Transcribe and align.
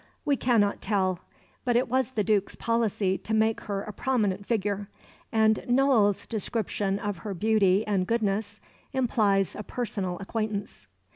We 0.25 0.35
cannot 0.35 0.81
tell; 0.81 1.19
but 1.63 1.75
it 1.75 1.87
was 1.87 2.13
the 2.13 2.23
Duke's 2.23 2.55
policy 2.55 3.19
to 3.19 3.33
make 3.35 3.61
her 3.61 3.83
a 3.83 3.93
prominent 3.93 4.47
figure, 4.47 4.89
and 5.31 5.63
Noailles' 5.69 6.25
description 6.27 6.97
of 6.97 7.17
her 7.17 7.35
beauty 7.35 7.85
and 7.85 8.07
goodness 8.07 8.59
implies 8.93 9.53
a 9.55 9.61
personal 9.61 10.17
acquaintance. 10.19 10.87